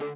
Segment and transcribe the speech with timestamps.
[0.00, 0.06] Hei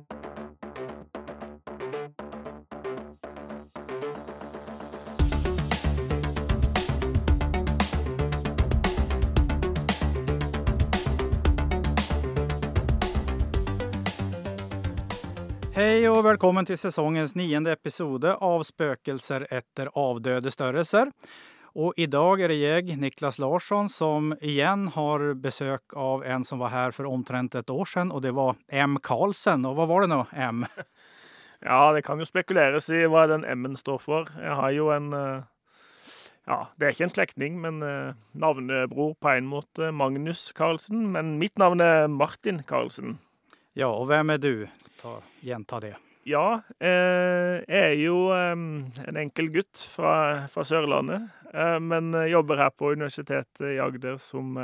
[16.09, 21.12] og velkommen til sesongens niende episode av Spøkelser etter avdøde størrelser.
[21.75, 26.61] Og i dag er det jeg, Niklas Larsson, som igjen har besøk av en som
[26.62, 28.95] var her for omtrent et år siden, og det var M.
[29.02, 29.66] Karlsen.
[29.66, 30.65] Og hva var det nå, M?
[31.65, 34.29] Ja, det kan jo spekuleres i hva den M-en står for.
[34.37, 35.46] Jeg har jo en eh,
[36.45, 41.06] Ja, det er ikke en slektning, men eh, navnebror på en måte Magnus Karlsen.
[41.16, 43.16] Men mitt navn er Martin Karlsen.
[43.73, 44.66] Ja, og hvem er du?
[45.01, 45.96] Ta, gjenta det.
[46.24, 52.62] Ja, eh, jeg er jo eh, en enkel gutt fra, fra Sørlandet, eh, men jobber
[52.62, 54.56] her på Universitetet i Agder som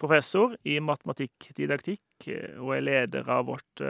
[0.00, 2.26] professor i matematikkdidaktikk,
[2.58, 3.82] og er leder av vårt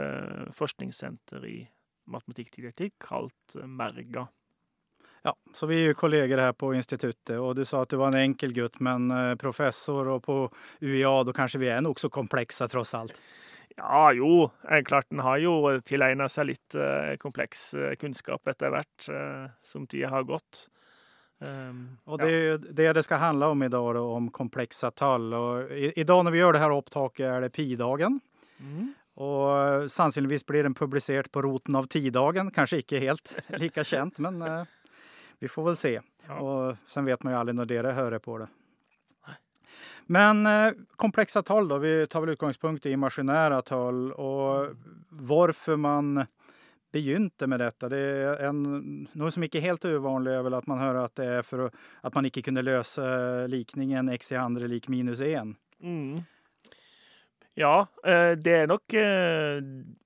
[0.57, 1.57] forskningssenter i
[2.11, 4.25] matematikkdidaktikk, kalt Merga.
[5.23, 8.11] Ja, så vi er jo kolleger her på instituttet, og du sa at du var
[8.11, 9.07] en enkel gutt, men
[9.39, 10.41] professor, og på
[10.83, 13.15] UiA, da kanskje vi er nokså komplekse, tross alt?
[13.77, 14.49] Ja, jo.
[14.85, 15.55] Klart en har jo
[15.85, 20.67] tilegna seg litt eh, kompleks eh, kunnskap etter hvert eh, som tida har gått.
[21.41, 25.31] Um, og det er det det skal handle om i dag, om komplekse tall.
[25.33, 28.19] Og i, dag når vi gjør det her opptaket, er det pi-dagen.
[28.61, 28.91] Mm.
[29.21, 32.53] Og sannsynligvis blir den publisert på roten av ti-dagen.
[32.53, 34.61] Kanskje ikke helt like kjent, men uh,
[35.41, 35.95] vi får vel se.
[36.27, 36.37] Ja.
[36.37, 38.51] Og så vet man jo aldri når dere hører på det.
[40.11, 41.79] Men eh, komplekse tall, da.
[41.81, 44.09] Vi tar vel utgangspunkt i imaginære tall.
[44.19, 44.75] Og
[45.29, 46.25] hvorfor man
[46.91, 47.87] begynte med dette.
[47.91, 48.61] Det er en,
[49.15, 51.69] noe som ikke er helt uvanlig, er vel at man hører at det er for
[51.71, 53.05] at man ikke kunne løse
[53.51, 55.53] likningen x i andre lik minus 1.
[55.79, 56.19] Mm.
[57.61, 59.59] Ja, eh, det er nok eh,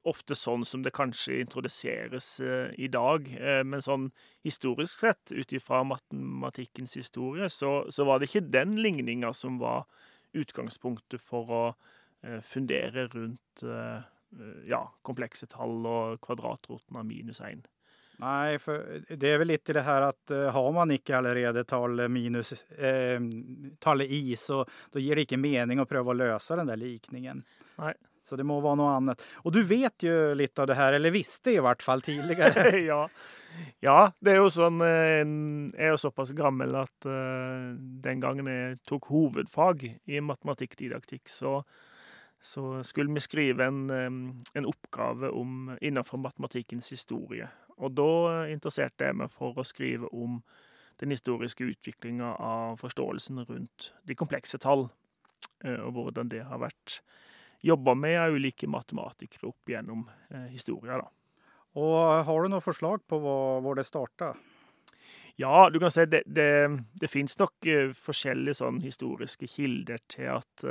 [0.08, 3.30] ofte sånn som det kanskje introduseres eh, i dag.
[3.68, 4.10] Men sånn
[4.46, 9.86] historisk sett, ut ifra matematikkens historie, så, så, var det ikke den ligninga som var
[10.36, 11.64] utgangspunktet for å
[12.44, 13.62] fundere rundt
[14.66, 17.62] ja, komplekse tall og kvadratroten av minus 1.
[18.24, 21.66] Nei, for det er vel litt i det her at uh, har man ikke allerede
[21.68, 23.20] tallet minus eh,
[23.84, 24.62] tallet i, så
[24.94, 27.44] da gir det ikke mening å prøve å løse den der likningen.
[27.82, 27.96] Nei.
[28.26, 29.22] Så det må være noe annet.
[29.46, 32.72] Og du vet jo litt av det her, eller visste i hvert fall tidligere.
[32.90, 33.04] ja.
[33.86, 33.98] ja.
[34.18, 38.80] det er jo sånn eh, Jeg er jo såpass gammel at uh, den gangen jeg
[38.90, 41.60] tok hovedfag i matematikkdidaktikk, så
[42.46, 43.88] så skulle vi skrive en,
[44.54, 47.48] en oppgave om, innenfor matematikkens historie.
[47.84, 50.40] Og da interesserte jeg meg for å skrive om
[51.02, 54.88] den historiske utviklinga av forståelsen rundt de komplekse tall,
[55.64, 57.02] eh, og hvordan det har vært
[57.66, 61.02] jobba med av ulike matematikere opp gjennom eh, historia.
[61.02, 61.10] da.
[61.76, 61.98] Og
[62.28, 64.32] har du noe forslag på hvor det starta?
[65.36, 66.48] Ja, du kan si det, det,
[66.96, 67.68] det fins nok
[68.00, 70.64] forskjellige sånn historiske kilder til at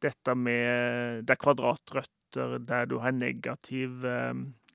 [0.00, 4.32] dette med Det er kvadratrøtter der du har negativ uh,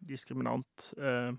[0.10, 1.32] diskriminant eh,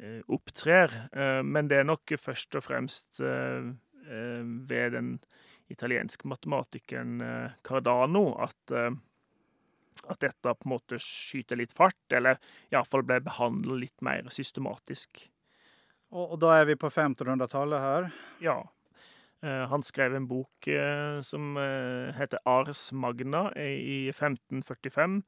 [0.00, 0.94] eh, opptrer.
[1.12, 5.12] Eh, men det er nok først og fremst ved den
[5.70, 7.20] italienske matematikeren
[7.62, 12.40] Cardano at, at dette på en måte skyter litt fart, eller
[12.72, 15.20] iallfall ble behandlet litt mer systematisk.
[16.10, 18.08] Og, og da er vi på 1500-tallet her?
[18.42, 18.56] Ja.
[19.70, 20.66] Han skrev en bok
[21.24, 21.54] som
[22.16, 25.22] heter Ars Magna i 1545 Um,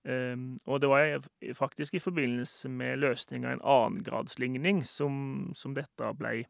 [0.00, 6.46] og det var faktisk i forbindelse med løsning av en annengradsligning som, som dette ble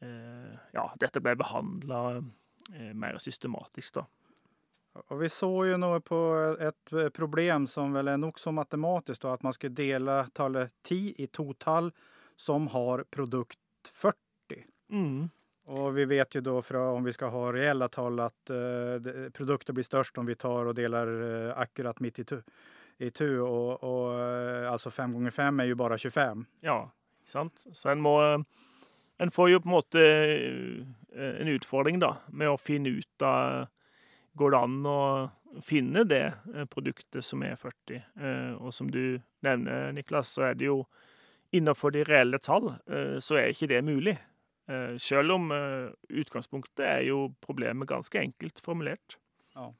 [0.00, 4.06] uh, Ja, dette ble behandla eh, mer systematisk, da.
[5.08, 6.18] Og vi så jo noe på
[6.60, 11.28] et problem som vel er nokså matematisk, da, at man skal dele tallet 10 i
[11.32, 11.88] to tall
[12.36, 14.64] som har produkt 40.
[14.92, 15.30] Mm.
[15.72, 19.74] Og vi vet jo da fra om vi skal ha reelle tall, at uh, produktet
[19.76, 22.40] blir størst om vi tar og deler uh, akkurat midt i to.
[23.02, 26.44] I to og, og uh, altså fem ganger fem er jo bare 25.
[26.66, 26.78] Ja,
[27.28, 27.64] sant.
[27.72, 28.18] Så en må
[29.22, 30.02] En får jo på en måte
[31.14, 33.68] en utfordring, da, med å finne ut av
[34.34, 35.00] Går det an å
[35.62, 36.32] finne det
[36.72, 38.00] produktet som er 40?
[38.56, 40.78] Og som du nevner, Niklas, så er det jo
[41.52, 42.72] innenfor de reelle tall,
[43.20, 44.16] så er ikke det mulig.
[44.70, 45.90] Eh, selv om eh,
[46.22, 49.18] utgangspunktet er jo problemet ganske enkelt formulert.
[49.56, 49.72] Ja.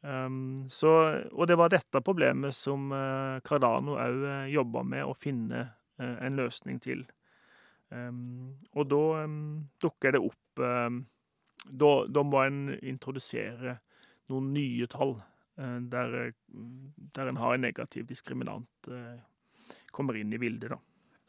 [0.00, 0.90] Um, så,
[1.28, 5.60] og det var dette problemet som uh, Cardano òg uh, jobba med å finne
[6.00, 7.02] uh, en løsning til.
[7.92, 9.42] Um, og da um,
[9.82, 13.76] dukker det opp da, da, må en introdusere
[14.32, 15.18] noen nye tall.
[15.60, 18.88] uh, der, der en har en negativ diskriminant
[19.92, 20.72] kommer inn i bildet.
[20.72, 20.80] da.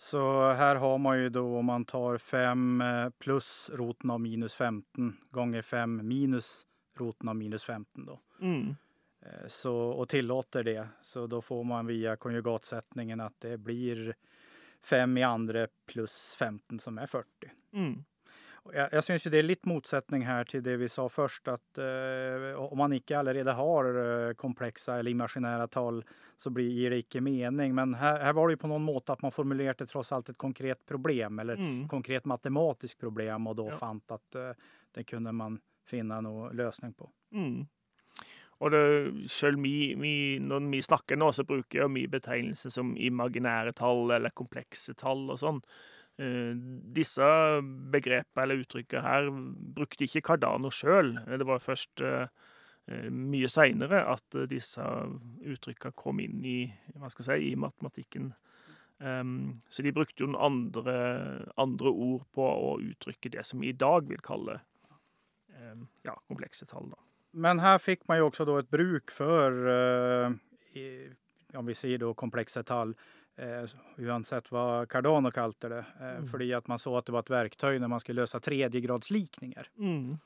[0.01, 2.83] Så her har man ju då om man tar 5
[3.19, 6.63] pluss roten av minus 15 ganger 5 minus
[6.97, 8.19] roten av minus 15 då.
[8.41, 8.75] Mm.
[9.47, 14.15] Så, och tillåter det, så då får man via konjugatsättningen att det blir
[14.83, 17.27] 5 i andre pluss 15 som er 40.
[17.73, 18.03] Mm.
[18.69, 22.51] Jeg, jeg syns det er litt motsetning her til det vi sa først, at uh,
[22.61, 26.03] om man ikke allerede har uh, komplekse eller imaginære tall,
[26.37, 27.73] så blir, gir det ikke mening.
[27.77, 30.39] Men her, her, var det jo på noen måte at man formulerte tross alt et
[30.41, 31.83] konkret problem, eller mm.
[31.91, 33.81] konkret matematisk problem, og da ja.
[33.81, 35.57] fant at uh, det kunne man
[35.89, 37.09] finne noe løsning på.
[37.33, 37.63] Mm.
[38.61, 38.83] Og det,
[39.33, 44.13] selv vi, vi, når vi snakker nå, så bruker jeg mye betegnelse som imaginære tall
[44.13, 45.63] eller komplekse tall og sånn.
[46.19, 46.51] Eh,
[46.95, 47.27] disse
[47.93, 49.29] begrepene eller uttrykkene her
[49.77, 51.15] brukte ikke Cardano sjøl.
[51.27, 52.27] Det var først eh,
[53.13, 54.83] mye seinere at disse
[55.47, 56.59] uttrykkene kom inn i,
[57.15, 58.33] si, i matematikken.
[59.01, 60.93] Um, så de brukte jo andre,
[61.57, 64.59] andre, ord på å uttrykke det som vi i dag vil kalle
[65.57, 66.91] um, ja, komplekse tall.
[66.91, 66.99] da.
[67.33, 70.29] Men her fikk man jo også et bruk for, uh,
[71.57, 72.93] om vi sier da komplekse tall,
[73.39, 76.27] uansett hva Cardano kalte det, uh, mm.
[76.29, 79.71] fordi at man så at det var et verktøy når man skulle løse tredjegradslikninger.
[79.79, 80.19] Mm.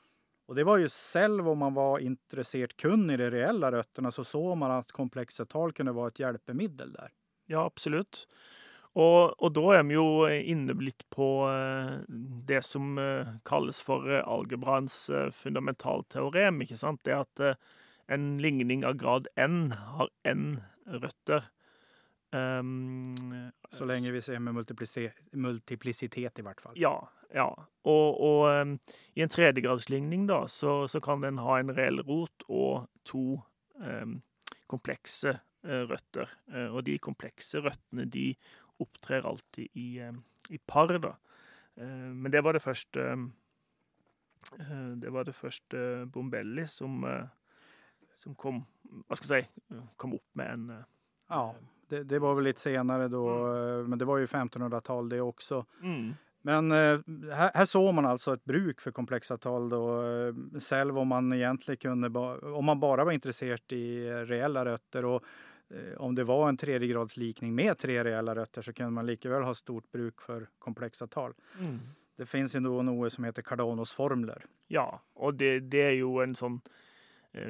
[0.46, 4.22] Og det var jo selv om man var interessert kun i de reelle røttene, så
[4.26, 7.10] så man at komplekse tall kunne være et hjelpemiddel der.
[7.50, 8.26] Ja, absolutt.
[8.96, 11.98] Og, og, da er vi jo inne litt på eh,
[12.48, 16.62] det som eh, kalles for eh, algebraens fundamentalteorem.
[16.64, 17.02] ikke sant?
[17.04, 17.44] Det at
[18.08, 20.46] en ligning av grad n har n
[20.86, 21.50] røtter.
[22.34, 24.52] Um, så lenge vi ser med
[25.32, 26.74] multiplisitet, i hvert fall.
[26.78, 26.94] Ja.
[27.34, 27.46] ja.
[27.86, 28.76] Og, og um,
[29.14, 33.40] i en tredjegradsligning da, så, så, kan den ha en reell rot og to
[33.78, 34.20] um,
[34.66, 36.30] komplekse røtter.
[36.70, 38.28] Og de komplekse røttene de
[38.78, 39.98] opptrer alltid i,
[40.54, 41.16] i par, da.
[41.74, 43.02] Uh, men det var det første
[44.58, 47.02] eh, Det var det første Bombelli som,
[48.16, 48.62] som kom
[49.08, 50.70] Hva skal jeg si Kom opp med en
[51.28, 51.50] Ja,
[51.88, 53.90] det, det var vel litt senere då, mm.
[53.90, 55.64] men det var jo 1500-tall det også.
[55.82, 56.14] Mm.
[56.46, 59.80] Men her, her, så man altså et bruk for kompleksatal da,
[60.62, 65.08] selv om man egentlig kunne Om man bare var interessert i reelle røtter.
[65.10, 65.26] og
[65.68, 69.54] Eh, om det var en tredjegradslikning med tre reelle røtter, så kunne man likevel ha
[69.54, 71.34] stort bruk for komplekse tall.
[71.58, 71.78] Mm.
[72.16, 74.46] Det fins noe som heter Cardanos formler.
[74.72, 76.70] Ja, og det, det, er jo en sånn eh,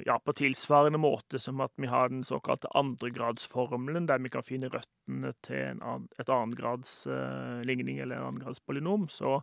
[0.07, 4.71] Ja, på tilsvarende måte som at vi har den såkalte andregradsformelen, der vi kan finne
[4.73, 9.41] røttene til en, et annengrads eh, eller en annengrads polynom, så,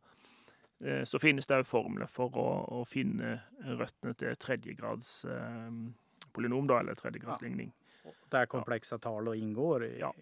[0.84, 2.50] eh, så finnes det òg formler for å,
[2.80, 5.72] å, finne røttene til tredjegrads eh,
[6.36, 7.72] polynom, da, eller tredjegradsligning.
[7.72, 7.80] Ja
[8.34, 9.92] der komplekse tall inngår i.
[10.00, 10.14] Ja.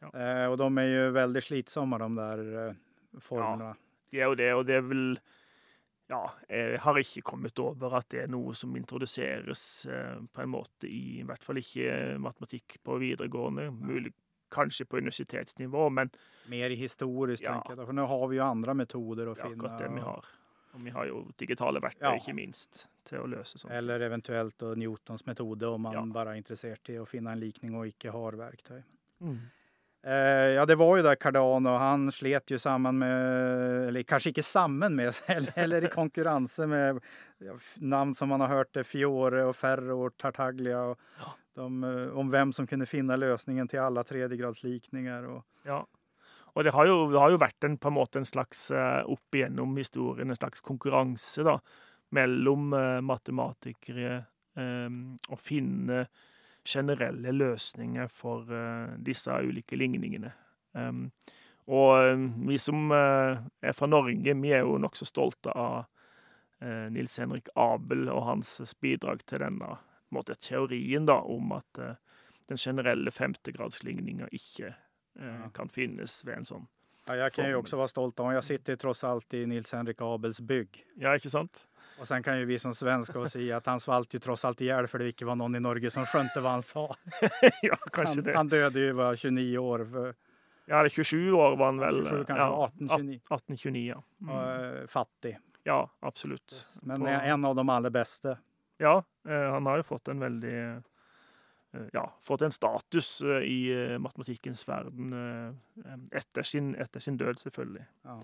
[0.00, 0.08] Ja.
[0.08, 3.74] Eh, og de er jo veldig slitsomme, de der formlene.
[4.10, 5.04] Ja, de er jo det, og det er vel
[6.10, 10.50] Ja, jeg har ikke kommet over at det er noe som introduseres eh, på en
[10.50, 13.68] måte i I hvert fall ikke matematikk på videregående.
[13.70, 14.12] Mulig
[14.50, 16.10] kanskje på universitetsnivå, men
[16.50, 17.54] Mer historisk, ja.
[17.54, 17.86] tenker jeg.
[17.86, 19.54] For nå har vi jo andre metoder å finne.
[19.54, 20.30] Ja, akkurat det vi har.
[20.70, 22.18] Og vi har jo digitale verktøy, ja.
[22.18, 23.72] ikke minst, til å løse sånt.
[23.74, 27.90] Eller eventuelt Newtons metode, om man bare er interessert i å finne en likning og
[27.90, 28.78] ikke har verktøy.
[29.22, 29.40] Mm.
[30.02, 30.12] Eh,
[30.56, 31.74] ja, det var jo der Cardano.
[31.76, 35.14] Han slet jo sammen med Eller kanskje ikke sammen med,
[35.56, 37.00] eller i konkurranse med
[37.76, 40.80] navn som man har hørt, Fiore og Ferro og Tartaglia.
[40.92, 41.32] Og ja.
[41.60, 45.28] de, eh, om hvem som kunne finne løsningen til alle tredjegradslikninger.
[45.34, 45.82] Og, ja.
[46.54, 49.36] Og det har jo, det har jo vært en, på en måte en slags opp
[49.36, 51.60] igjennom historien en slags konkurranse da,
[52.10, 52.72] mellom
[53.06, 54.24] matematikere
[54.58, 56.08] um, å finne
[56.66, 60.32] generelle løsninger for uh, disse ulike ligningene.
[61.70, 65.82] Og vi som er fra Norge, vi er jo nokså stolte av
[66.94, 68.52] Nils Henrik Abel og hans
[68.82, 69.72] bidrag til denne
[70.14, 71.82] måte, teorien da, om at
[72.46, 74.70] den generelle femtegradsligninga ikke
[75.18, 76.66] Eh, kan finnes ved en sånn
[77.08, 80.00] ja, Jeg kan jo også være stolt av Jeg sitter tross alt i Nils Henrik
[80.06, 80.78] Abels bygg.
[81.02, 81.64] Ja, ikke sant?
[82.00, 84.70] Og sen kan jo vi som svensker si at han svalt jo tross alt i
[84.70, 86.86] hjel fordi det ikke var noen i Norge som skjønte hva han sa.
[87.68, 88.36] ja, kanskje det.
[88.38, 89.86] Han døde jo var 29 år.
[89.92, 90.18] For...
[90.64, 92.02] Ja, eller 27 år var han vel.
[92.08, 93.22] 27, kanskje, ja, 1829.
[93.28, 94.02] 1829, ja.
[94.20, 94.34] Mm.
[94.34, 95.34] Og, uh, fattig.
[95.68, 96.62] Ja, absolutt.
[96.80, 97.10] Men På...
[97.12, 98.38] en av de aller beste.
[98.80, 98.96] Ja,
[99.28, 100.56] uh, han har jo fått en veldig
[101.72, 105.12] Eh, ja, fått en status eh, i eh, matematikkens verden
[106.12, 107.84] etter sin, etter sin død, selvfølgelig.
[108.02, 108.20] Ja.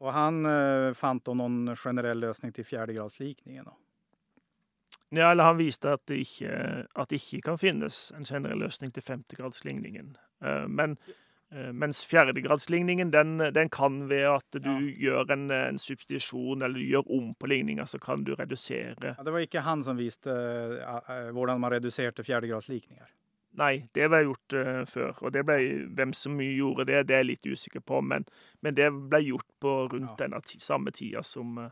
[0.00, 3.68] Og han uh, fant da noen generell løsning til fjerdegradslikningen?
[5.10, 6.50] Ja, eller han viste at det ikke,
[6.94, 10.12] at det ikke kan finnes en generell løsning til femtegradsligningen.
[10.44, 10.94] Eh, men
[11.50, 14.92] eh, mens fjerdegradsligningen, den, den kan ved at du Ja.
[15.02, 19.24] gjør en, en substitusjon, eller du gjør om på ligninga, så kan du redusere Ja,
[19.24, 23.10] det var ikke han som viste eh, eh, hvordan man reduserte fjerdegradslikninger.
[23.58, 25.16] Nei, det ble gjort uh, før.
[25.26, 25.56] Og det ble,
[25.96, 27.98] hvem som gjorde det, det er jeg litt usikker på.
[28.02, 28.24] Men,
[28.62, 30.16] men det ble gjort på rundt Ja.
[30.22, 31.70] denne samme tida som, eh,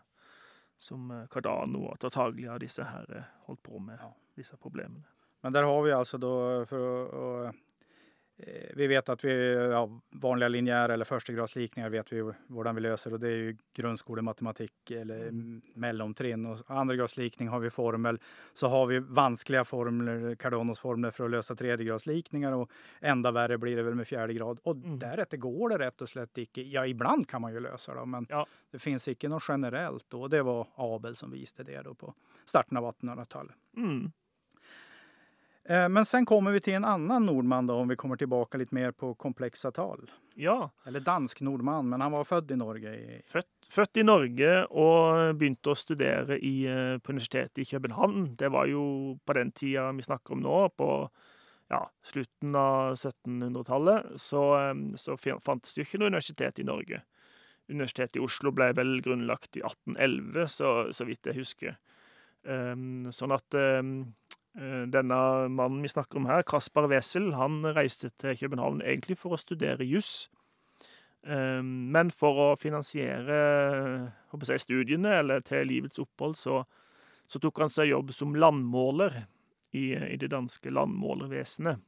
[0.79, 3.07] som eh, Cardano og Tartaglia disse her
[3.47, 4.11] holdt på med Ja.
[4.37, 5.05] disse problemene.
[5.43, 7.53] Men der har vi altså da for å, å
[8.77, 9.81] Vi vet at vi ja,
[10.23, 12.21] vanlige linjære eller førstegradslikninger vet vi
[12.55, 15.63] hvordan vi løser, og det er jo grunnskolematematikk eller Mm.
[15.75, 16.47] mellomtrinn.
[16.47, 18.19] Og andregradslikning har vi formel.
[18.55, 22.71] Så har vi vanskelige formler, Cardonos formler for å løse tredjegradslikninger, og
[23.03, 24.61] enda verre blir det vel med fjerde grad.
[24.65, 24.99] Og Mm.
[24.99, 26.71] deretter går det rett og slett ikke.
[26.71, 28.45] Ja, iblant kan man jo løse det, men Ja.
[28.73, 30.15] det finnes ikke noe generelt.
[30.15, 32.15] Og det var Abel som viste det då, på
[32.47, 33.55] starten av 1800-tallet.
[33.77, 34.13] Mm.
[35.69, 38.71] Eh, Men sen kommer vi til en annen nordmann, da, om vi kommer tilbake litt
[38.73, 40.07] mer på komplekse tall.
[40.41, 40.71] Ja.
[40.89, 42.93] Eller dansk nordmann, men han var født i Norge.
[43.29, 48.31] Født, født i Norge og begynte å studere i, eh, på Universitetet i København.
[48.41, 50.89] Det var jo på den tida vi snakker om nå, på
[51.69, 54.17] ja, slutten av 1700-tallet.
[54.17, 57.03] Så, eh, så fantes det jo ikke noe universitet i Norge.
[57.69, 61.77] Universitetet i Oslo ble vel grunnlagt i 1811, så, så vidt jeg husker.
[62.49, 64.15] Um, sånn at um,
[64.57, 65.17] denne
[65.53, 69.87] mannen vi snakker om her, Kaspar Wesel, han reiste til København egentlig for å studere
[69.87, 70.29] juss.
[71.23, 73.39] Um, men for å finansiere
[74.33, 76.63] jeg, studiene eller til livets opphold, så,
[77.29, 79.21] så tok han seg jobb som landmåler
[79.77, 81.83] i, i det danske landmålervesenet.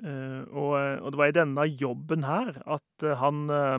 [0.00, 3.74] Eh, og, og det var i denne jobben her at eh, han eh,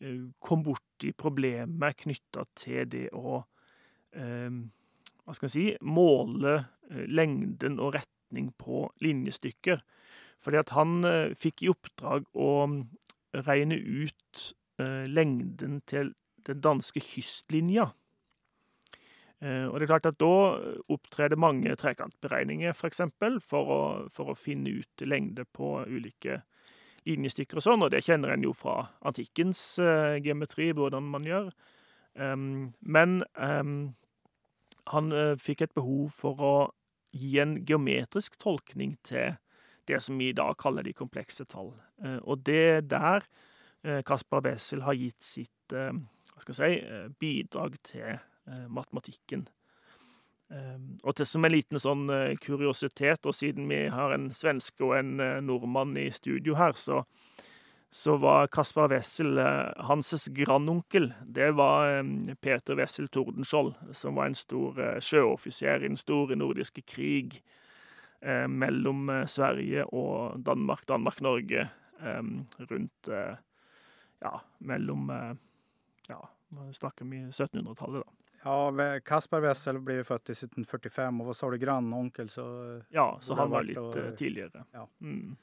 [0.00, 3.42] eh, kom borti problemet knytta til det å
[4.16, 4.48] eh,
[5.22, 6.56] Hva skal jeg si Måle
[6.90, 9.82] eh, lengden og retning på linjestykker.
[10.42, 12.78] Fordi at han eh, fikk i oppdrag å mm,
[13.46, 14.46] regne ut
[14.82, 16.14] eh, lengden til
[16.46, 17.92] den danske kystlinja.
[19.42, 20.34] Og det er klart at Da
[20.94, 26.36] opptrer det mange trekantberegninger for, eksempel, for, for å finne ut lengde på ulike
[27.10, 29.64] linjestykker og sånn, og det kjenner en jo fra antikkens
[30.22, 31.50] geometri, hvordan man gjør.
[32.14, 33.18] Men
[34.90, 36.54] han eh, fikk et behov for å
[37.12, 39.36] gi en geometrisk tolkning til
[39.90, 41.72] det som vi i dag kaller de komplekse tall.
[42.04, 43.26] Eh, og det er der
[43.84, 45.92] eh, Kaspar Wessel har gitt sitt eh,
[46.50, 49.48] si, eh, bidrag til eh, matematikken.
[50.52, 54.98] Og til som en liten sånn eh, kuriositet, og siden vi har en svenske og
[54.98, 56.98] en eh, nordmann i studio her, så,
[57.94, 61.10] så var Kaspar Wessel hans hanses grandonkel.
[61.28, 66.38] Det var eh, Peter Wessel Tordenskjold, som var en stor eh, sjøoffiser i den store
[66.40, 67.36] nordiske krig
[68.24, 71.66] eh, mellom eh, Sverige og Danmark, Danmark-Norge,
[72.00, 72.22] eh,
[72.72, 73.36] rundt eh,
[74.24, 75.36] Ja, mellom eh,
[76.08, 78.18] Ja, vi snakker vi 1700-tallet, da.
[78.48, 82.32] ja, Kaspar Wessel ble født i 1745, og hva har du, grandonkel?
[82.32, 82.48] Så,
[82.88, 84.64] Ja, så han var litt eh, tidligere.
[84.72, 84.88] Ja.
[85.04, 85.36] Mm.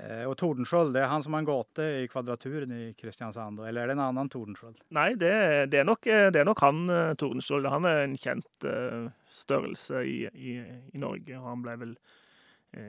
[0.00, 3.82] Eh, og Tordenskjold, det er han som har en gåte i Kvadraturen i Kristiansand, eller
[3.82, 4.76] er det en annen Tordenskjold?
[4.96, 5.32] Nei, det,
[5.72, 7.70] det, er nok, eh, det er nok han, eh, Tordenskjold.
[7.72, 10.60] Han er en kjent uh, størrelse i, i,
[10.92, 11.40] i Norge.
[11.40, 11.96] Og han ble vel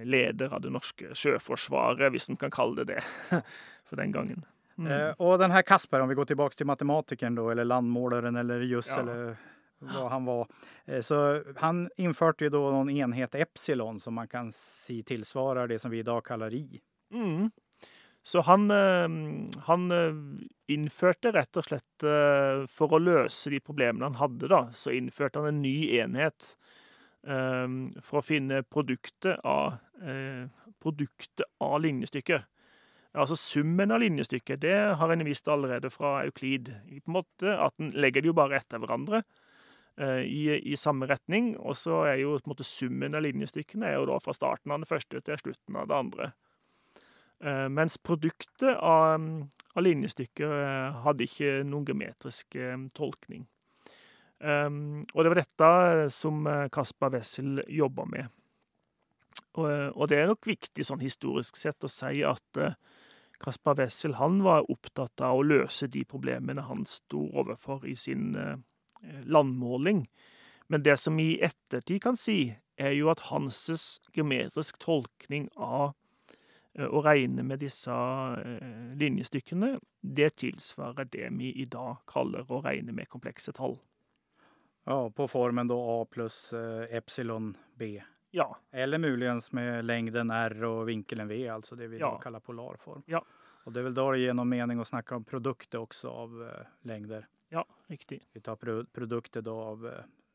[0.04, 3.04] leder av det norske sjøforsvaret, hvis en kan kalle det det,
[3.88, 4.44] for den gangen.
[4.78, 4.92] Mm.
[4.92, 8.66] Eh, og den her Kasper, om vi går tilbake til matematikeren da, eller landmåleren, eller
[8.68, 9.00] juss, Ja.
[9.00, 9.38] eller
[9.80, 10.48] hva han var.
[11.02, 15.92] Så han innførte jo da noen enhet epsilon, som man kan si tilsvarer det som
[15.92, 16.82] vi i dag kaller i.
[17.14, 17.50] Mm.
[18.28, 19.10] Så han, eh,
[19.70, 20.16] han eh,
[20.74, 25.40] innførte rett og slett eh, For å løse de problemene han hadde, da, så innførte
[25.40, 26.56] han en ny enhet
[27.28, 29.82] for å finne produktet av,
[30.80, 32.46] produktet av linjestykket.
[33.20, 34.62] Altså Summen av linjestykket.
[34.62, 36.70] det har en visst allerede fra Euklid.
[36.88, 39.24] på en måte At en legger det jo bare etter hverandre
[40.24, 41.58] i, i samme retning.
[41.58, 44.72] Og så er jo på en måte summen av linjestykkene er jo da fra starten
[44.72, 46.32] av det første til slutten av det andre.
[47.40, 49.22] Eh, mens produktet av,
[49.74, 53.46] av linjestykker eh, hadde ikke noen geometrisk eh, tolkning.
[54.38, 55.68] Og det var dette
[56.14, 58.28] som Kaspar Wessel jobba med.
[59.58, 62.60] Og, det er nok viktig sånn historisk sett å si at
[63.42, 68.38] Kaspar Wessel han var opptatt av å løse de problemene han sto overfor i sin
[69.26, 70.06] landmåling.
[70.70, 73.66] Men det som i ettertid kan si, er jo at hans
[74.14, 75.96] geometrisk tolkning av
[76.86, 82.94] å regne med disse eh, linjestykkene, det tilsvarer det vi i dag kaller å regne
[82.94, 83.80] med komplekse tall.
[84.88, 87.98] Ja, på formen da A plus eh, epsilon B.
[88.32, 88.50] Ja.
[88.72, 92.12] Eller muligens med lengden R og vinkelen V, altså det vi Ja.
[92.12, 93.04] da kaller polarform.
[93.08, 93.24] Ja.
[93.66, 96.38] Og det er vel da det gir mening å snakke om produkter også av
[96.88, 97.26] lengder.
[97.50, 98.22] ja, riktig.
[98.34, 99.88] Vi tar produktet produkter då av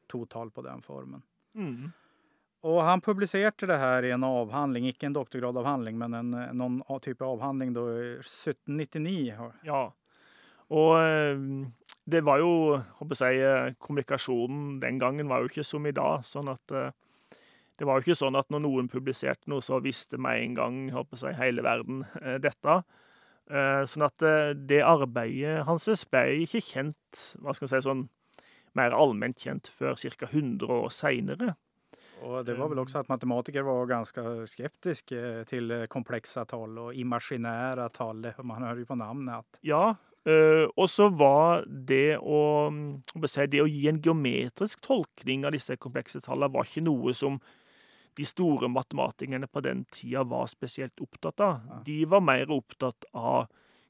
[0.07, 1.23] to tall på den formen.
[1.55, 1.93] Mm.
[2.63, 6.77] Och han publiserte det her i en avhandling, ikke en doktorgradavhandling, men en, noen någon
[6.87, 9.35] a- typ av avhandling da, i 1799.
[9.67, 9.81] Ja.
[10.73, 11.43] Og eh,
[12.09, 12.53] det var jo
[13.01, 16.23] håper jeg, eh, Kommunikasjonen den gangen var jo ikke som i dag.
[16.25, 16.93] sånn at eh,
[17.77, 20.79] Det var jo ikke sånn at når noen publiserte noe, så visste med en gang
[20.95, 22.79] håper jeg, hele verden eh, dette.
[23.51, 28.07] Eh, Sånn at eh, det arbeidet hans ble ikke kjent, hva skal jeg si, sånn
[28.79, 30.31] mer allment kjent før ca.
[30.31, 31.57] 100 år seinere.
[32.23, 36.95] Och det var väl också att matematiker var ganska skeptiska till komplekse komplexa og och
[36.95, 38.33] imaginära tal.
[38.43, 42.71] Man hører jo på navnet att Ja, eh, og så var det å,
[43.49, 47.41] det å gi en geometrisk tolkning av disse komplekse tallene var ikke noe som
[48.17, 51.61] de store matematikerne på den tida var spesielt opptatt av.
[51.87, 53.47] De var mer opptatt av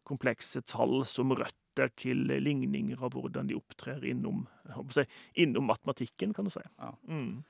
[0.07, 4.45] komplekse tall som røtter til ligninger av hvordan de opptrer innom,
[5.35, 6.63] innom matematikken, kan du si.
[6.79, 6.93] Ja.
[7.09, 7.43] Mm.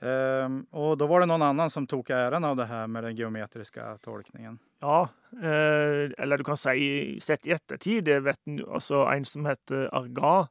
[0.00, 3.18] Ehm, og da var det noen annen som tok æren av det her med den
[3.18, 4.56] geometriske tolkningen.
[4.80, 8.06] Ja, eh, eller du kan si sett i ettertid.
[8.08, 10.48] Det vet altså en som heter Arga,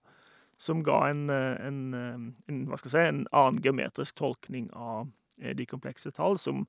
[0.59, 4.69] som ga en, eh, en, eh, en, hva skal jeg si, en annen geometrisk tolkning
[4.75, 5.09] av
[5.41, 6.67] eh, de komplekse tall, som,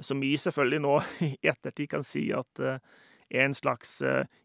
[0.00, 0.92] som vi selvfølgelig nå
[1.28, 3.98] i ettertid kan si at er en slags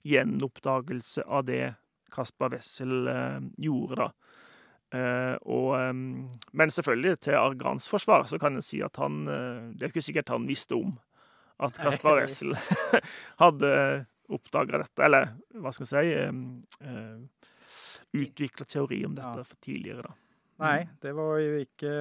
[0.04, 1.76] gjenoppdagelse av det
[2.12, 3.08] Kaspar Wessel
[3.56, 4.10] gjorde, da.
[4.90, 5.96] Eh, og,
[6.52, 10.06] men selvfølgelig, til Argrans forsvar, så kan en si at han eh, Det er ikke
[10.08, 10.96] sikkert han visste om
[11.62, 12.24] at Kaspar.
[12.24, 12.56] Wessel
[13.44, 13.74] hadde
[14.30, 15.30] oppdaga dette, eller
[15.62, 17.46] hva skal jeg si eh,
[18.20, 20.16] Utvikla teori om dette for tidligere, da.
[20.60, 21.92] Nei, det var jo ikke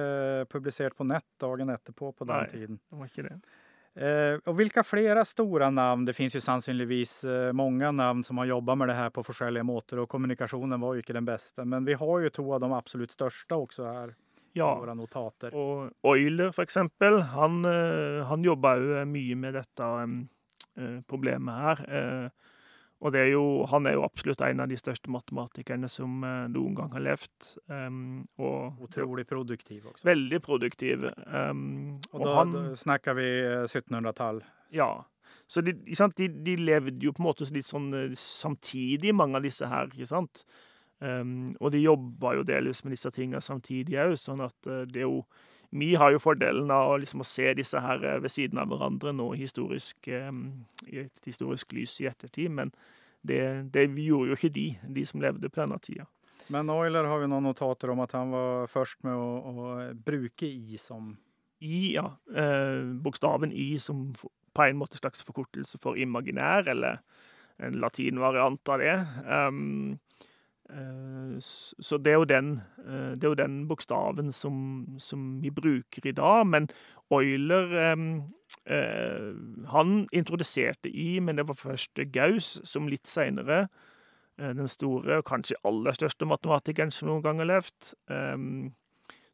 [0.51, 2.79] publisert på nett dagen etterpå på den Nei, tiden.
[2.89, 3.35] Det var ikke det.
[3.95, 8.45] Eh, och vilka flera stora namn, det finns ju sannsynligvis eh, många namn som har
[8.45, 11.65] jobbat med det här på forskjellige måter och kommunikationen var ju inte den bästa.
[11.65, 14.13] Men vi har ju två av de absolut största också här i
[14.53, 14.79] Ja.
[14.79, 15.53] våre notater.
[15.55, 20.27] Og for eksempel, han, eh, han jobba jo mye med dette em,
[21.07, 22.31] problemet her.
[22.99, 26.23] Eh, Og det er jo, han er jo absolutt en av de største matematikerne som
[26.23, 27.53] eh, noen gang har levd.
[27.67, 30.03] Um, Og Utrolig produktiv også.
[30.05, 31.05] veldig produktiv.
[31.27, 34.43] Um, og, Og da han då snackar vi eh, 1700-tall.
[34.71, 35.05] Ja.
[35.47, 35.73] Så de?
[35.73, 39.87] De, de levde jo på en måte litt sånn eh, samtidig, mange av disse her.
[39.93, 40.43] ikke sant?
[40.99, 44.99] Um, og de jobba jo delvis med disse tinga samtidig òg, sånn at eh, det
[44.99, 45.23] er jo
[45.69, 49.13] Vi har jo fordelen av liksom å se disse her eh, ved siden av hverandre
[49.13, 52.73] nå historisk, i et historisk lys i ettertid, men
[53.21, 53.41] det,
[53.73, 56.07] det gjorde jo ikke de, de som levde på denne tida.
[56.49, 60.47] Men Euler har vi noen notater om at han var først med å, å bruke
[60.49, 61.11] i som
[61.61, 67.03] I, ja, eh, bokstaven I som på en måte slags forkortelse for imaginær, eller
[67.61, 68.95] en latin variant av det.
[69.27, 69.59] Um,
[69.93, 70.08] eh,
[71.37, 75.49] s- så det er jo den, eh, det er jo den bokstaven som, som vi
[75.49, 76.45] bruker i dag.
[76.47, 76.69] Men
[77.11, 79.33] Euler eh,
[79.71, 83.67] han introduserte I, men det var først Gauss som litt seinere
[84.39, 87.89] den store, og kanskje aller største matematikeren som noen gang har levd.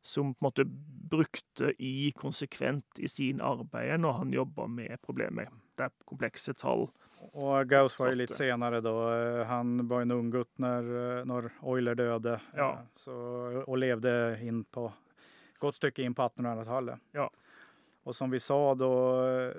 [0.06, 0.66] som på en måte
[1.10, 5.50] brukte i konsekvent i sin arbeid når han jobba med problemet.
[5.78, 6.88] Det er komplekse tall.
[7.20, 9.12] Och Gauss var ju lite senere senare då.
[9.40, 10.82] Eh, Han var en unggutt när,
[11.26, 12.40] når när Euler døde.
[12.56, 12.72] Ja.
[12.72, 13.14] Eh, Så,
[13.68, 14.92] och levde in på,
[15.60, 17.00] godt stykke inn på 1800-tallet.
[17.12, 17.30] Ja.
[18.04, 19.52] Och som vi sa då, eh,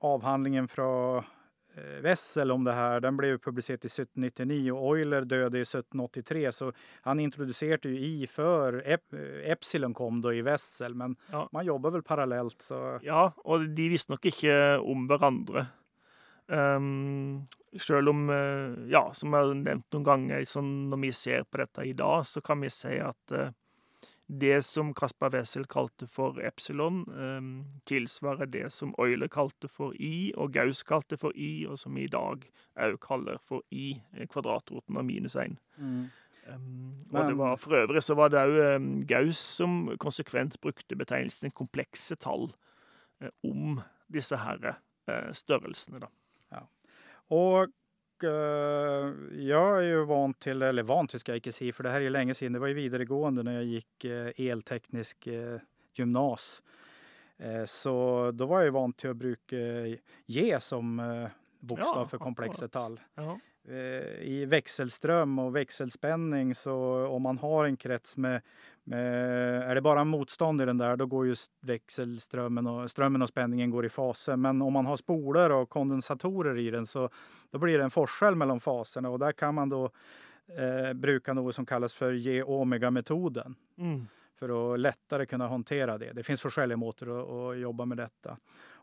[0.00, 1.16] avhandlingen fra
[1.74, 6.52] eh, Wessel om det här, den blev publicerad i 1799 och Euler døde i 1783.
[6.52, 11.48] Så han introduserte ju i før ep, eh, Epsilon kom då i Wessel, men Ja.
[11.52, 15.66] man jobber vel parallelt så Ja, og de visste nok ikke om hverandre.
[16.52, 17.48] Um,
[17.80, 21.62] selv om, eh, ja, som jeg har nevnt noen ganger, sånn når vi ser på
[21.62, 23.54] dette i dag, så kan vi si at eh,
[24.28, 27.48] det som Kaspar Wessel kalte for epsilon, um,
[27.88, 32.04] tilsvarer det som Euler kalte for i, og Gauss kalte for i, og som vi
[32.06, 32.44] i dag
[32.80, 35.56] òg kaller for i, eh, kvadratroten av minus 1.
[36.52, 41.52] Um, og det var, for øvrig så var det òg Gauss som konsekvent brukte betegnelsen
[41.56, 42.50] komplekse tall
[43.46, 43.78] om
[44.12, 44.74] disse her
[45.32, 46.08] størrelsene, da.
[47.32, 51.82] Och eh, jag är ju van till, eller van till ska jag inte säga, för
[51.82, 52.52] det här är jo länge sedan.
[52.52, 55.60] Det var jo videregående när jag gick eh, elteknisk eh,
[55.94, 56.62] gymnas.
[57.66, 59.60] Så da var jeg vant til å bruke
[60.30, 60.92] ge som
[61.58, 62.72] bokstav komplexa akkurat.
[62.72, 63.00] tall.
[63.18, 63.32] Ja.
[63.68, 68.42] Eh, i växelström och växelspänning så om man har en krets med,
[68.84, 73.28] med är det bara motstånd i den där då går ju växelströmmen och strömmen och
[73.28, 74.36] spänningen går i faser.
[74.36, 77.10] Men om man har spoler och kondensatorer i den så
[77.50, 79.90] då blir det en forskel mellan faserna och där kan man då
[80.46, 83.54] eh, bruka noe som kalles for G-omega-metoden.
[83.78, 84.06] Mm.
[84.38, 86.12] For å lettere kunne håndtere det.
[86.12, 88.34] Det fins forskjellige måter å, å, jobbe med dette.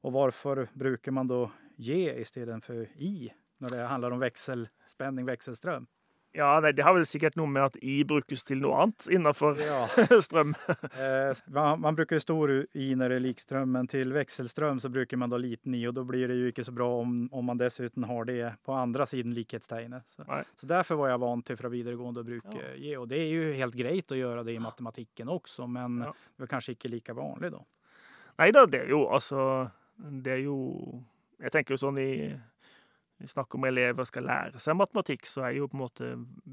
[0.08, 5.88] Og hvorfor bruker man da G istedenfor för I når det handler om vekselspenning, vekselstrøm?
[6.32, 9.58] Ja, nei, Det har vel sikkert noe med at I brukes til noe annet innenfor
[9.64, 9.80] ja.
[10.28, 10.52] strøm.
[11.02, 15.18] eh, man, man, bruker stor I når det er likstrøm, men til vekselstrøm så bruker
[15.18, 15.82] man da liten I.
[15.90, 18.78] Og da blir det jo ikke så bra om, om man dessuten har det på
[18.78, 20.06] andre siden likhetstegnet.
[20.14, 23.00] Så, så, derfor var jeg vant til fra videregående å bruke ja.
[23.02, 26.14] Og det er jo helt greit å gjøre det i matematikken også, men ja.
[26.38, 27.64] det er kanskje ikke like vanlig da.
[28.40, 29.42] Nei da, det er jo altså
[29.98, 30.56] Det er jo
[31.42, 32.12] Jeg tenker jo sånn i
[33.20, 36.12] vi snakker om elever skal lære seg matematikk, så er jo på en måte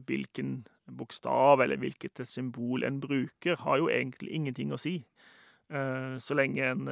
[0.09, 0.57] hvilken
[0.99, 4.97] bokstav eller hvilket symbol en bruker, har jo egentlig ingenting å si.
[5.69, 6.91] Eh, så lenge en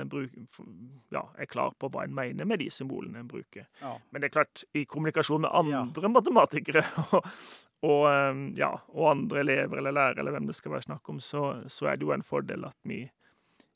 [1.10, 3.68] ja, er klar på hva en mener med de symbolene en bruker.
[3.82, 3.96] Ja.
[4.10, 6.10] Men det er klart, i kommunikasjon med andre ja.
[6.10, 7.28] matematikere og,
[7.86, 11.22] og, eh, ja, og, andre elever eller lærere, eller hvem det skal være snakk om,
[11.22, 13.04] så, så, er det jo en fordel at vi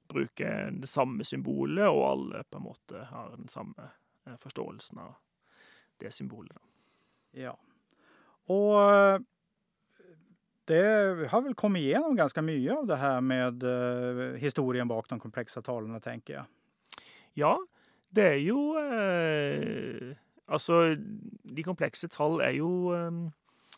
[0.08, 3.90] bruker det samme symbolet, og alle på en måte har den samme
[4.26, 5.16] eh, forståelsen av
[6.02, 6.54] det symbolet.
[6.54, 7.42] Da.
[7.48, 7.54] Ja.
[8.48, 9.24] Og
[10.68, 10.84] det
[11.32, 15.62] har vel kommet igjennom ganske mye av det her med uh, historien bak de komplekse
[15.64, 17.04] tallene, tenker jeg.
[17.38, 17.54] Ja,
[18.14, 20.16] det er jo eh,
[20.48, 20.96] Altså,
[21.44, 23.18] de komplekse tall er jo eh,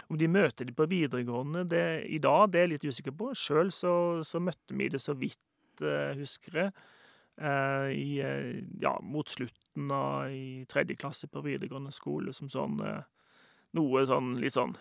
[0.07, 3.33] Om de møter de på videregående det, i dag, det er jeg litt usikker på.
[3.39, 3.93] Sjøl så,
[4.27, 6.73] så, møtte vi det så vidt, eh, husker jeg.
[7.41, 12.81] Eh, i, eh, ja, mot slutten av i tredje klasse på videregående skole som sånn
[12.85, 13.01] eh,
[13.79, 14.73] Noe sånn litt sånn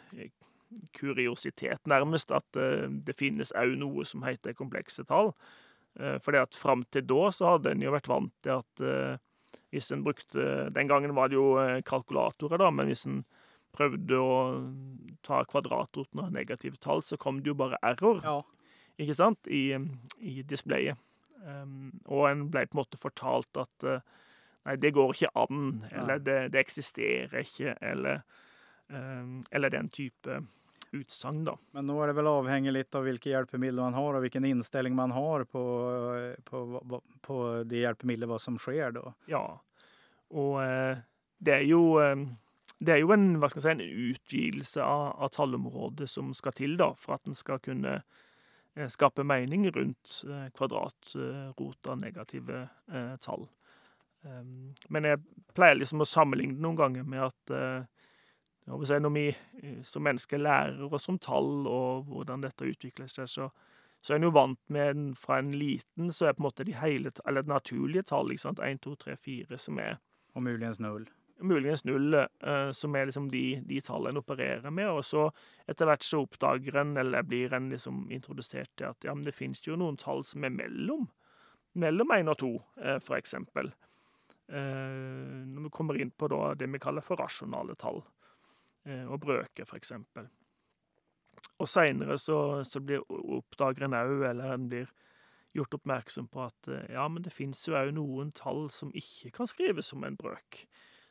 [0.97, 2.57] kuriositet, nærmest, at
[3.05, 5.29] det finnes òg noe som heter komplekse tall.
[5.93, 8.81] For at fram til da så hadde en jo vært vant til at
[9.69, 11.51] hvis en brukte Den gangen var det jo
[11.85, 13.21] kalkulatorer, da, men hvis en
[13.77, 14.33] prøvde å
[15.21, 18.25] ta kvadratroten av negative tall, så kom det jo bare error.
[18.25, 18.39] Ja.
[18.97, 19.45] Ikke sant?
[19.45, 19.77] I,
[20.17, 20.97] i displayet.
[21.39, 24.01] Um, og en ble på en måte fortalt at uh,
[24.67, 28.23] nei, det går ikke an, eller det, det eksisterer ikke, eller,
[28.91, 30.41] um, eller den type
[30.91, 31.55] utsagn, da.
[31.77, 34.97] Men nå er det vel avhengig litt av hvilke hjelpemidler man har, og hvilken innstilling
[34.97, 35.63] man har på,
[36.49, 36.63] på,
[37.25, 39.13] på de hjelpemidler, hva som skjer da.
[39.31, 39.43] Ja,
[40.35, 40.99] og uh,
[41.39, 42.31] det er jo um,
[42.79, 46.55] det er jo en, hva skal jeg si, en utvidelse av, av tallområdet som skal
[46.55, 48.27] til da, for at en skal kunne Eh,
[48.87, 50.21] skape mening rundt
[50.55, 50.55] kvadratrota
[51.53, 52.59] kvadratrot av negative
[52.93, 53.47] eh, tall.
[54.25, 55.21] Ehm, men jeg
[55.57, 57.87] pleier liksom å sammenligne noen ganger med at
[58.69, 59.31] når vi
[59.83, 63.47] som mennesker lærer oss om tall og hvordan dette utvikler seg, så,
[64.01, 66.67] så er en jo vant med en, fra en liten så er på en måte
[66.67, 69.97] de hele, eller naturlige tall, ikke sant, 1, 2, 3, 4, som er
[70.37, 71.07] Og muligens null
[71.41, 74.89] muligens null, eh, som er liksom de, de tallene en opererer med.
[74.91, 75.27] Og så
[75.69, 79.35] etter hvert så oppdager en, eller blir en liksom introdusert til at ja, men det
[79.37, 81.07] finnes jo noen tall som er mellom.
[81.79, 83.71] Mellom én og to, eh, for eksempel.
[84.49, 88.03] Eh, når vi kommer inn på det vi kaller for rasjonale tall,
[88.89, 90.25] og brøker, for eksempel.
[91.61, 94.87] Og seinere så, så blir oppdager en òg, eller en blir
[95.53, 99.51] gjort oppmerksom på at ja, men det fins jo òg noen tall som ikke kan
[99.51, 100.63] skrives som en brøk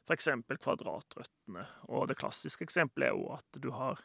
[0.08, 0.28] f.eks.
[0.64, 1.66] kvadratrøttene.
[1.92, 4.00] Og det klassiske eksempelet er jo at du har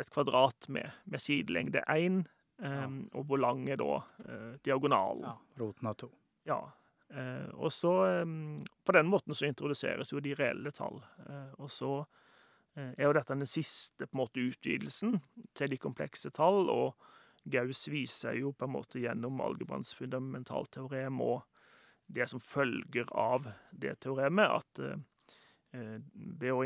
[0.00, 2.24] et kvadrat med, med sidelengde 1,
[2.58, 2.86] um, ja.
[3.14, 5.26] og hvor lang er da uh, diagonalen?
[5.26, 6.10] Ja, roten av to.
[6.48, 6.60] Ja.
[7.14, 7.92] Uh, og så
[8.24, 11.02] um, På den måten så introduseres jo de reelle tall.
[11.28, 11.96] Uh, og så
[12.74, 15.12] er jo dette den siste på en måte utvidelsen
[15.54, 16.96] til de komplekse tall, og
[17.46, 21.44] Gauss viser jo på en måte gjennom algebrans fundamentalteorem og
[22.10, 24.82] det som følger av det teoremet, at
[25.74, 26.62] ved å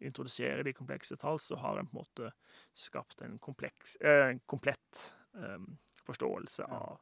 [0.00, 2.32] introdusere de komplekse tall, så har en på en måte
[2.74, 5.04] skapt en kompleks, eh, komplett
[5.36, 5.60] eh,
[6.06, 6.98] forståelse av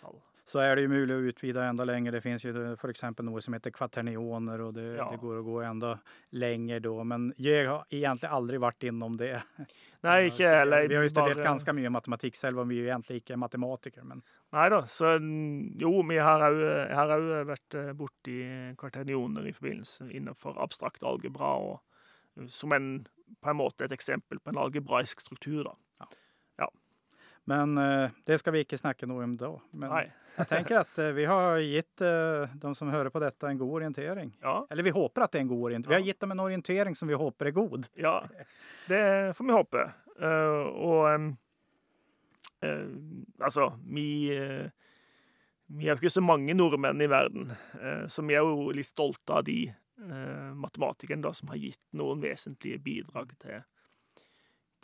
[0.00, 0.20] tall.
[0.46, 2.14] Så er det jo mulig å utvide enda lenger.
[2.14, 3.02] Det finnes jo f.eks.
[3.26, 5.08] noe som heter kvaternioner, og det, ja.
[5.10, 5.96] det, går å gå enda
[6.38, 6.92] lenger da.
[7.10, 9.32] Men jeg har egentlig aldri vært innom det.
[10.06, 10.86] Nei, ikke heller.
[10.86, 11.48] Vi har jo studert bare...
[11.48, 14.06] ganske mye matematikk, selv om vi egentlig ikke er matematikere.
[14.06, 14.22] Men...
[14.54, 14.84] Nei da.
[14.86, 15.16] Så
[15.82, 18.38] jo, vi har òg vært borti
[18.78, 22.92] kvaternioner i forbindelse innenfor abstrakt algebra, og som en,
[23.42, 25.74] på en måte et eksempel på en algebraisk struktur, da.
[26.04, 26.10] Ja.
[27.48, 29.52] Men eh, det skal vi ikke snakke noe om da.
[29.78, 30.04] Men Nei.
[30.40, 33.74] jeg tenker at eh, vi har gitt eh, de som hører på dette, en god
[33.80, 34.32] orientering.
[34.42, 35.94] Ja, Eller vi håper at det er en god orientering.
[35.94, 37.90] Vi har gitt dem en orientering som vi håper er god.
[37.94, 38.18] ja.
[38.86, 39.02] Det
[39.34, 39.84] får vi håpe.
[40.16, 41.06] Og
[43.42, 44.04] altså, vi
[45.66, 47.50] Vi er jo ikke så mange nordmenn i verden,
[48.06, 49.64] så vi er jo litt stolte av de
[50.54, 53.64] matematikerne da, som har gitt noen vesentlige bidrag til,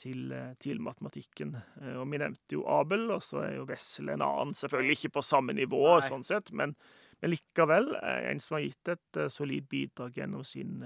[0.03, 1.55] til, eh, til matematikken.
[1.81, 4.55] Eh, og vi nevnte jo Abel, og så er jo Wessel en annen.
[4.59, 6.09] Selvfølgelig ikke på samme nivå, Nei.
[6.09, 6.75] sånn sett, men,
[7.23, 10.83] men likevel eh, en som har gitt et solid bidrag gjennom sin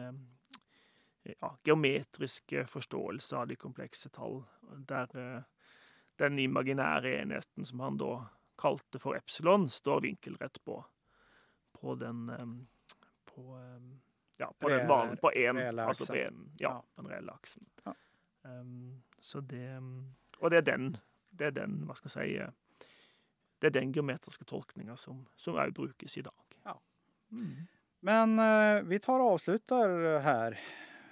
[1.26, 4.42] ja, geometriske forståelse av de komplekse tall,
[4.87, 5.09] der
[6.20, 8.12] den imaginære enheten som han da
[8.61, 10.79] kalte for epsilon, står vinkelrett på,
[11.76, 12.29] på den
[13.26, 13.59] på,
[14.38, 16.79] ja, på den banen på én, altså på en, ja, Ja.
[16.94, 17.66] på den reelle aksen.
[17.85, 17.92] Ja.
[18.46, 20.96] Um, så det um, Og det er den,
[21.31, 22.88] det er den, hva skal jeg si eh,
[23.61, 26.59] Det er den geometriske tolkninga som òg brukes i dag.
[26.64, 26.76] Ja.
[27.33, 27.68] Mm.
[28.05, 30.59] Men eh, vi tar og avslutter her.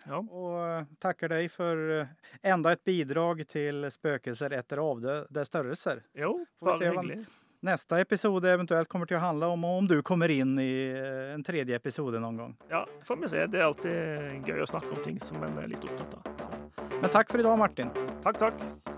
[0.05, 0.21] Ja.
[0.21, 2.05] Og eh, takker deg for
[2.45, 6.05] enda et bidrag til spøkelser etter avdøde størrelser.
[6.13, 7.23] Jo, bare hyggelig.
[7.65, 10.93] Neste episode eventuelt kommer til å handle om om du kommer inn i
[11.33, 12.53] en tredje episode noen gang.
[12.69, 13.47] Ja, får vi se.
[13.49, 16.29] Det er alltid gøy å snakke om ting som en er litt opptatt av.
[16.45, 16.54] Så,
[17.03, 17.91] Men takk for i dag, Martin.
[18.25, 18.94] takk, takk.